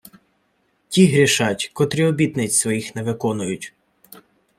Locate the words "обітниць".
2.05-2.53